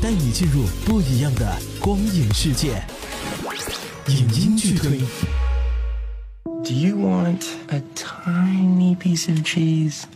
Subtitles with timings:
[0.00, 2.82] 带你进入不一样的光影世界。
[4.08, 4.98] 影音剧推。
[6.64, 10.06] Do you want a tiny piece of cheese?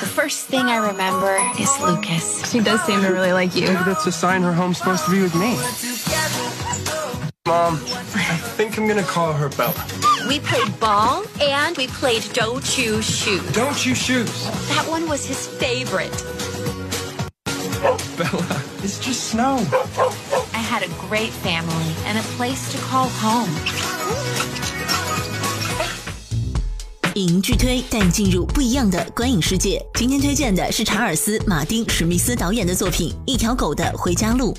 [0.00, 2.50] The first thing I remember is Lucas.
[2.50, 3.68] She does seem to really like you.
[3.68, 5.56] Maybe that's a sign her home's supposed to be with me.
[7.48, 7.74] Mom,
[8.14, 9.74] I think I'm gonna call her Bella.
[10.28, 13.52] We played ball and we played Don't Choose Shoes.
[13.52, 14.30] Don't you shoes.
[14.68, 16.12] That one was his favorite.
[18.16, 19.58] Bella, it's just snow.
[20.54, 23.50] I had a great family and a place to call home.
[27.14, 29.84] 影音剧推带你进入不一样的观影世界。
[29.94, 34.52] 今天推荐的是查尔斯·马丁·史密斯导演的作品《一条狗的回家路》。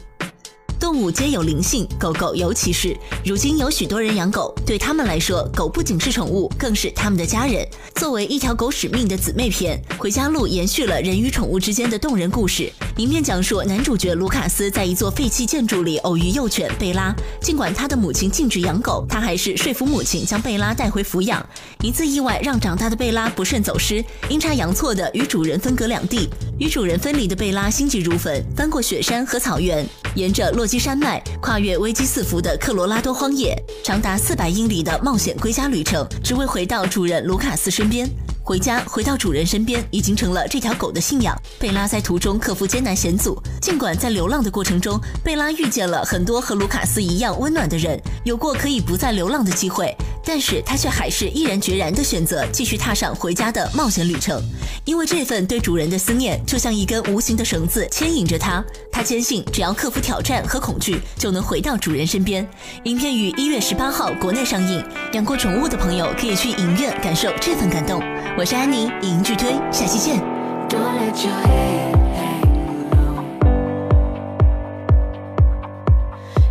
[0.90, 2.96] 动物皆有灵性，狗狗尤其是。
[3.24, 7.64] 如今有许多人养狗，对他们来说，狗不仅是宠物，更是他们的家人。
[7.94, 12.72] 作为一条狗使命的姊妹篇，《回家路》延续了人与宠物之间的动人故事。
[12.96, 21.40] 影片讲述男主角卢卡斯在一座废弃建筑里偶遇幼犬贝拉，尽管他的母亲禁止养狗，他还是说服母亲将贝拉带回抚养。
[21.84, 26.28] 一次意外让长大的贝拉不慎走失，阴差阳错的与主人分隔两地。
[26.58, 38.08] 与主人分离的贝拉心急如焚，翻过雪山和草原，沿着落基山脉，跨越危机四伏的科罗拉多荒野，长达四百英里的冒险归家旅程，只为回到主人卢卡斯身边。
[38.42, 41.36] 回家，回到主人身边，已经成了这条狗的信仰。
[41.58, 54.42] 贝拉在途中克服艰难险阻，尽管在流浪的过程中，贝拉遇见了很多和卢卡斯一样温暖的人，有过可以不再流浪的机会，但是他却还是毅然决然地选择继续踏上回家的冒险旅程。
[54.84, 58.64] 因为这份对主人的思念，就像一根无形的绳子牵引着他。
[58.90, 62.48] 他坚信，只要克服挑战和恐惧，就能回到主人身边。
[62.84, 68.02] 影片于一月十八号国内上映，养过宠物的朋友可以去影院感受这份感动。
[68.36, 70.20] 我是安妮，影剧推，下期见。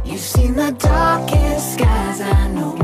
[0.05, 2.78] You've seen the darkest skies, I know.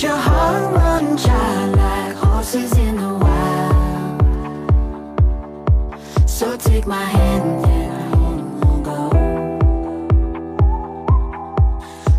[0.00, 4.22] Your heart run child like horses in the wild.
[6.24, 9.10] So take my hand and we'll go.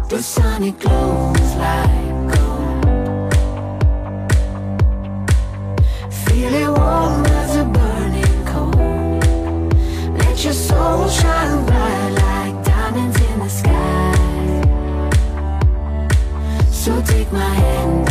[0.09, 3.33] The sonic glows like gold.
[6.25, 8.73] Feel it warm as a burning coal.
[10.17, 12.18] Let your soul shine bright
[17.29, 18.08] take my hand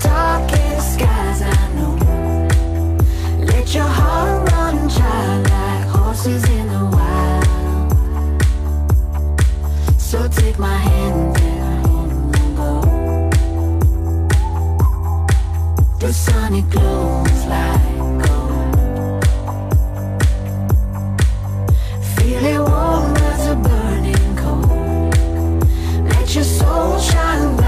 [0.00, 1.94] darkest skies I know.
[3.38, 4.88] Let your heart run
[5.44, 7.46] like horses in the wild.
[9.98, 12.72] So take my hand and go.
[16.00, 19.24] The sun it glows like gold.
[22.14, 25.10] Feel it warm as a burning coal
[26.04, 27.59] Let your soul shine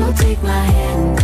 [0.00, 1.19] So take my hand.